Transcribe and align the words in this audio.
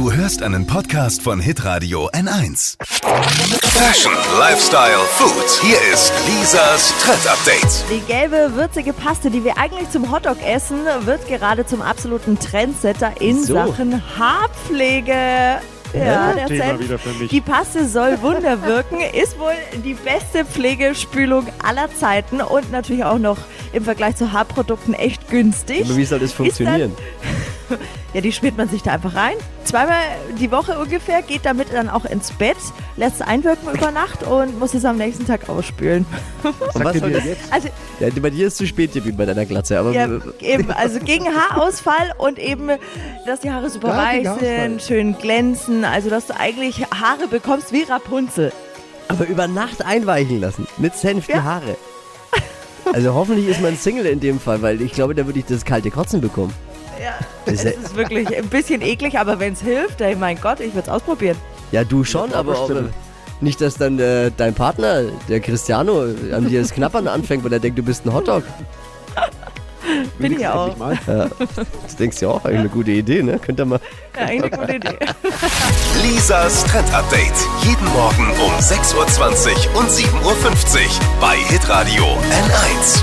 Du 0.00 0.10
hörst 0.10 0.42
einen 0.42 0.66
Podcast 0.66 1.20
von 1.20 1.40
Hitradio 1.40 2.08
N1. 2.12 2.78
Fashion, 2.80 4.14
Lifestyle, 4.38 4.96
Food. 5.10 5.60
Hier 5.60 5.76
ist 5.92 6.10
Lisas 6.26 6.94
Trend 7.02 7.26
Update. 7.26 7.84
Die 7.90 8.00
gelbe, 8.10 8.54
würzige 8.54 8.94
Paste, 8.94 9.30
die 9.30 9.44
wir 9.44 9.58
eigentlich 9.58 9.90
zum 9.90 10.10
Hotdog 10.10 10.38
essen, 10.42 10.78
wird 11.04 11.28
gerade 11.28 11.66
zum 11.66 11.82
absoluten 11.82 12.38
Trendsetter 12.38 13.20
in 13.20 13.44
So. 13.44 13.52
Sachen 13.52 14.02
Haarpflege. 14.18 15.12
Ja, 15.92 16.32
der 16.32 16.46
Thema 16.46 16.64
Senf. 16.64 16.80
wieder 16.80 16.98
für 16.98 17.12
mich. 17.18 17.28
Die 17.28 17.42
Paste 17.42 17.86
soll 17.86 18.22
Wunder 18.22 18.62
wirken, 18.62 19.00
ist 19.00 19.38
wohl 19.38 19.52
die 19.84 19.92
beste 19.92 20.46
Pflegespülung 20.46 21.46
aller 21.62 21.94
Zeiten 21.94 22.40
und 22.40 22.72
natürlich 22.72 23.04
auch 23.04 23.18
noch 23.18 23.36
im 23.74 23.84
Vergleich 23.84 24.16
zu 24.16 24.32
Haarprodukten 24.32 24.94
echt 24.94 25.28
günstig. 25.28 25.84
Aber 25.84 25.96
wie 25.98 26.06
soll 26.06 26.20
das 26.20 26.32
funktionieren? 26.32 26.96
Ja, 28.12 28.20
die 28.20 28.32
schmiert 28.32 28.56
man 28.56 28.68
sich 28.68 28.82
da 28.82 28.92
einfach 28.92 29.14
rein. 29.14 29.34
Zweimal 29.64 29.94
die 30.40 30.50
Woche 30.50 30.76
ungefähr, 30.78 31.22
geht 31.22 31.44
damit 31.44 31.68
dann 31.72 31.88
auch 31.88 32.04
ins 32.04 32.32
Bett, 32.32 32.56
lässt 32.96 33.16
es 33.16 33.22
einwirken 33.22 33.72
über 33.72 33.92
Nacht 33.92 34.24
und 34.24 34.58
muss 34.58 34.74
es 34.74 34.84
am 34.84 34.96
nächsten 34.96 35.26
Tag 35.26 35.48
ausspülen. 35.48 36.04
Und 36.42 36.84
was 36.84 36.98
soll 36.98 37.12
das? 37.12 37.22
Also 37.52 37.68
Ja, 38.00 38.08
bei 38.20 38.30
dir 38.30 38.48
ist 38.48 38.56
zu 38.56 38.66
spät 38.66 38.92
gewesen 38.94 39.16
bei 39.16 39.26
deiner 39.26 39.46
Glatze, 39.46 39.78
aber 39.78 39.92
Ja, 39.92 40.08
eben, 40.40 40.70
also 40.72 40.98
gegen 40.98 41.26
Haarausfall 41.26 42.12
und 42.18 42.38
eben, 42.40 42.70
dass 43.26 43.40
die 43.40 43.50
Haare 43.52 43.70
super 43.70 43.88
Ja, 43.90 43.96
weich 43.96 44.28
sind, 44.40 44.82
schön 44.82 45.16
glänzen, 45.16 45.84
also 45.84 46.10
dass 46.10 46.26
du 46.26 46.36
eigentlich 46.36 46.84
Haare 46.90 47.28
bekommst 47.30 47.72
wie 47.72 47.82
Rapunzel. 47.84 48.52
aber 49.06 49.26
über 49.28 49.46
Nacht 49.46 49.84
einweichen 49.86 50.40
lassen. 50.40 50.66
Mit 50.78 50.96
Senf 50.96 51.26
die 51.26 51.32
Ja. 51.32 51.44
Haare. 51.44 51.76
Also 52.92 53.14
hoffentlich 53.14 53.46
ist 53.46 53.60
man 53.60 53.76
Single 53.76 54.06
in 54.06 54.18
dem 54.18 54.40
Fall, 54.40 54.62
weil 54.62 54.80
ich 54.82 54.92
glaube, 54.92 55.14
da 55.14 55.26
würde 55.26 55.38
ich 55.38 55.44
das 55.44 55.64
kalte 55.64 55.90
Kotzen 55.92 56.20
bekommen. 56.20 56.52
Ja, 57.02 57.14
Das 57.46 57.54
es 57.54 57.64
ist 57.64 57.90
ja- 57.92 57.96
wirklich 57.96 58.36
ein 58.36 58.48
bisschen 58.48 58.82
eklig, 58.82 59.18
aber 59.18 59.38
wenn 59.40 59.54
es 59.54 59.60
hilft, 59.62 60.00
ey, 60.00 60.14
mein 60.16 60.38
Gott, 60.40 60.60
ich 60.60 60.74
würde 60.74 60.82
es 60.86 60.88
ausprobieren. 60.88 61.36
Ja, 61.72 61.84
du 61.84 62.04
schon, 62.04 62.32
aber, 62.34 62.56
aber 62.58 62.66
bestimmt. 62.68 62.92
nicht, 63.40 63.60
dass 63.60 63.74
dann 63.76 63.98
äh, 63.98 64.30
dein 64.36 64.54
Partner, 64.54 65.02
der 65.28 65.40
Cristiano, 65.40 66.02
an 66.34 66.48
dir 66.48 66.60
das 66.60 66.72
Knappern 66.72 67.08
anfängt, 67.16 67.42
weil 67.44 67.52
er 67.52 67.60
denkt, 67.60 67.78
du 67.78 67.82
bist 67.82 68.04
ein 68.04 68.12
Hotdog. 68.12 68.42
Bin 70.18 70.38
ich 70.38 70.46
auch. 70.46 70.76
Mal. 70.76 70.98
Das 71.82 71.96
denkst 71.98 72.18
du 72.18 72.26
ja 72.26 72.30
auch, 72.32 72.44
eigentlich 72.44 72.60
eine 72.60 72.68
gute 72.68 72.90
Idee, 72.92 73.22
ne? 73.22 73.38
Könnt 73.38 73.58
ihr 73.58 73.64
mal. 73.64 73.80
Ja, 74.16 74.26
eigentlich 74.26 74.52
eine 74.52 74.60
gute 74.60 74.76
Idee. 74.76 74.98
Lisas 76.02 76.64
Trend 76.64 76.92
Update. 76.94 77.32
Jeden 77.62 77.86
Morgen 77.92 78.30
um 78.44 78.52
6.20 78.60 78.94
Uhr 79.74 79.80
und 79.80 79.88
7.50 79.88 80.04
Uhr 80.24 80.90
bei 81.20 81.36
Hitradio 81.48 82.04
N1. 82.04 83.02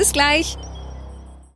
Bis 0.00 0.14
gleich. 0.14 0.56